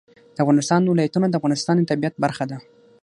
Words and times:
د 0.35 0.37
افغانستان 0.43 0.81
ولايتونه 0.85 1.27
د 1.27 1.33
افغانستان 1.39 1.75
د 1.77 1.83
طبیعت 1.91 2.15
برخه 2.23 2.45
ده. 2.51 2.57